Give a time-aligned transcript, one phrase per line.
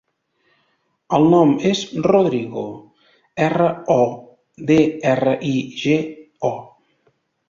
[1.17, 2.63] El nom és Rodrigo:
[3.47, 3.67] erra,
[3.97, 3.97] o,
[4.71, 4.79] de,
[5.11, 5.99] erra, i, ge,
[6.51, 6.55] o.